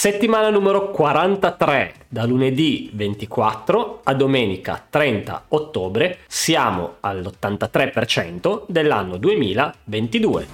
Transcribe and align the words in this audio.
Settimana 0.00 0.48
numero 0.48 0.92
43, 0.92 1.92
da 2.06 2.24
lunedì 2.24 2.88
24 2.92 4.02
a 4.04 4.14
domenica 4.14 4.86
30 4.88 5.46
ottobre, 5.48 6.18
siamo 6.28 6.98
all'83% 7.00 8.62
dell'anno 8.68 9.16
2022. 9.16 10.46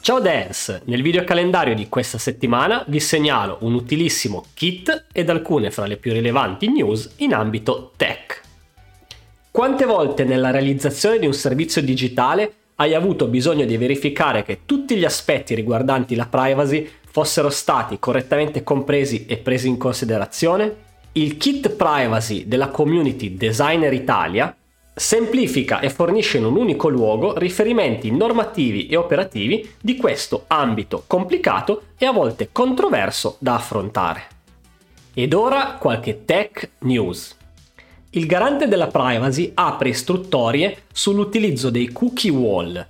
Ciao 0.00 0.20
Dance! 0.20 0.80
Nel 0.86 1.02
video 1.02 1.22
calendario 1.24 1.74
di 1.74 1.86
questa 1.90 2.16
settimana 2.16 2.82
vi 2.86 2.98
segnalo 2.98 3.58
un 3.60 3.74
utilissimo 3.74 4.46
kit 4.54 5.08
ed 5.12 5.28
alcune 5.28 5.70
fra 5.70 5.84
le 5.84 5.98
più 5.98 6.14
rilevanti 6.14 6.70
news 6.70 7.12
in 7.16 7.34
ambito 7.34 7.92
tech. 7.94 8.40
Quante 9.50 9.84
volte 9.84 10.24
nella 10.24 10.50
realizzazione 10.50 11.18
di 11.18 11.26
un 11.26 11.34
servizio 11.34 11.82
digitale 11.82 12.54
hai 12.80 12.94
avuto 12.94 13.26
bisogno 13.26 13.64
di 13.64 13.76
verificare 13.76 14.44
che 14.44 14.60
tutti 14.64 14.96
gli 14.96 15.04
aspetti 15.04 15.54
riguardanti 15.54 16.14
la 16.14 16.26
privacy 16.26 16.88
fossero 17.10 17.50
stati 17.50 17.98
correttamente 17.98 18.62
compresi 18.62 19.26
e 19.26 19.36
presi 19.38 19.66
in 19.66 19.76
considerazione? 19.76 20.86
Il 21.12 21.36
kit 21.38 21.70
privacy 21.70 22.46
della 22.46 22.68
community 22.68 23.34
Designer 23.34 23.92
Italia 23.92 24.54
semplifica 24.94 25.80
e 25.80 25.90
fornisce 25.90 26.38
in 26.38 26.44
un 26.44 26.56
unico 26.56 26.88
luogo 26.88 27.36
riferimenti 27.36 28.12
normativi 28.12 28.86
e 28.86 28.94
operativi 28.94 29.68
di 29.80 29.96
questo 29.96 30.44
ambito 30.46 31.02
complicato 31.08 31.82
e 31.98 32.06
a 32.06 32.12
volte 32.12 32.50
controverso 32.52 33.36
da 33.40 33.56
affrontare. 33.56 34.22
Ed 35.14 35.32
ora 35.34 35.78
qualche 35.80 36.24
tech 36.24 36.70
news. 36.80 37.37
Il 38.12 38.24
garante 38.24 38.68
della 38.68 38.86
privacy 38.86 39.50
apre 39.52 39.90
istruttorie 39.90 40.84
sull'utilizzo 40.90 41.68
dei 41.68 41.92
cookie 41.92 42.30
wall. 42.30 42.86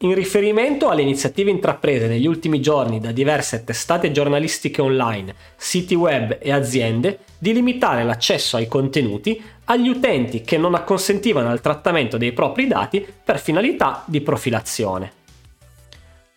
In 0.00 0.14
riferimento 0.14 0.90
alle 0.90 1.00
iniziative 1.00 1.50
intraprese 1.50 2.06
negli 2.06 2.26
ultimi 2.26 2.60
giorni 2.60 3.00
da 3.00 3.12
diverse 3.12 3.64
testate 3.64 4.12
giornalistiche 4.12 4.82
online, 4.82 5.34
siti 5.56 5.94
web 5.94 6.36
e 6.38 6.52
aziende 6.52 7.20
di 7.38 7.54
limitare 7.54 8.04
l'accesso 8.04 8.58
ai 8.58 8.68
contenuti 8.68 9.42
agli 9.64 9.88
utenti 9.88 10.42
che 10.42 10.58
non 10.58 10.74
acconsentivano 10.74 11.48
al 11.48 11.62
trattamento 11.62 12.18
dei 12.18 12.32
propri 12.32 12.66
dati 12.66 13.06
per 13.24 13.40
finalità 13.40 14.02
di 14.04 14.20
profilazione. 14.20 15.12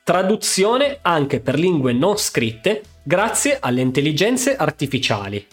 Traduzione 0.04 1.00
anche 1.02 1.42
per 1.42 1.60
lingue 1.60 1.92
non 1.92 2.16
scritte 2.18 2.82
grazie 3.04 3.58
alle 3.60 3.82
intelligenze 3.82 4.56
artificiali. 4.56 5.46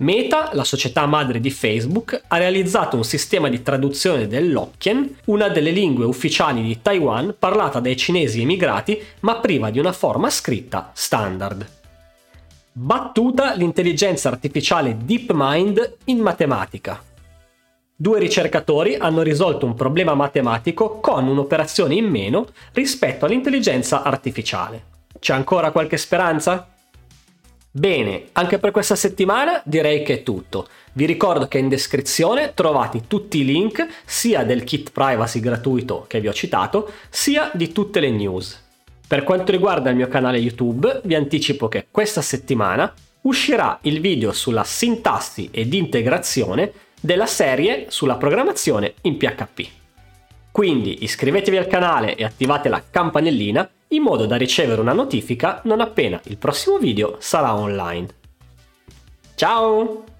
Meta, 0.00 0.50
la 0.52 0.62
società 0.62 1.06
madre 1.06 1.40
di 1.40 1.50
Facebook, 1.50 2.22
ha 2.28 2.36
realizzato 2.36 2.96
un 2.96 3.02
sistema 3.02 3.48
di 3.48 3.62
traduzione 3.62 4.28
dell'Hokkien, 4.28 5.16
una 5.24 5.48
delle 5.48 5.72
lingue 5.72 6.04
ufficiali 6.04 6.62
di 6.62 6.80
Taiwan 6.80 7.34
parlata 7.36 7.80
dai 7.80 7.96
cinesi 7.96 8.40
emigrati 8.40 9.02
ma 9.20 9.38
priva 9.38 9.70
di 9.70 9.80
una 9.80 9.92
forma 9.92 10.30
scritta 10.30 10.92
standard. 10.94 11.66
Battuta 12.70 13.54
l'intelligenza 13.54 14.28
artificiale 14.28 14.96
DeepMind 15.02 15.96
in 16.04 16.18
matematica. 16.18 17.02
Due 17.96 18.20
ricercatori 18.20 18.94
hanno 18.94 19.22
risolto 19.22 19.66
un 19.66 19.74
problema 19.74 20.14
matematico 20.14 21.00
con 21.00 21.26
un'operazione 21.26 21.96
in 21.96 22.06
meno 22.06 22.46
rispetto 22.72 23.24
all'intelligenza 23.24 24.04
artificiale. 24.04 24.84
C'è 25.18 25.34
ancora 25.34 25.72
qualche 25.72 25.96
speranza? 25.96 26.68
Bene, 27.78 28.30
anche 28.32 28.58
per 28.58 28.72
questa 28.72 28.96
settimana 28.96 29.62
direi 29.64 30.02
che 30.02 30.14
è 30.14 30.22
tutto. 30.24 30.66
Vi 30.94 31.04
ricordo 31.04 31.46
che 31.46 31.58
in 31.58 31.68
descrizione 31.68 32.52
trovate 32.52 33.02
tutti 33.06 33.38
i 33.38 33.44
link 33.44 33.86
sia 34.04 34.42
del 34.42 34.64
kit 34.64 34.90
privacy 34.90 35.38
gratuito 35.38 36.04
che 36.08 36.20
vi 36.20 36.26
ho 36.26 36.32
citato, 36.32 36.90
sia 37.08 37.52
di 37.54 37.70
tutte 37.70 38.00
le 38.00 38.10
news. 38.10 38.64
Per 39.06 39.22
quanto 39.22 39.52
riguarda 39.52 39.90
il 39.90 39.96
mio 39.96 40.08
canale 40.08 40.38
YouTube, 40.38 41.02
vi 41.04 41.14
anticipo 41.14 41.68
che 41.68 41.86
questa 41.88 42.20
settimana 42.20 42.92
uscirà 43.22 43.78
il 43.82 44.00
video 44.00 44.32
sulla 44.32 44.64
sintassi 44.64 45.48
ed 45.52 45.72
integrazione 45.72 46.72
della 47.00 47.26
serie 47.26 47.86
sulla 47.90 48.16
programmazione 48.16 48.94
in 49.02 49.16
PHP. 49.16 49.66
Quindi 50.50 51.04
iscrivetevi 51.04 51.56
al 51.56 51.68
canale 51.68 52.16
e 52.16 52.24
attivate 52.24 52.68
la 52.68 52.82
campanellina 52.90 53.70
in 53.88 54.02
modo 54.02 54.26
da 54.26 54.36
ricevere 54.36 54.80
una 54.80 54.92
notifica 54.92 55.60
non 55.64 55.80
appena 55.80 56.20
il 56.24 56.36
prossimo 56.36 56.78
video 56.78 57.16
sarà 57.20 57.54
online. 57.54 58.08
Ciao! 59.34 60.17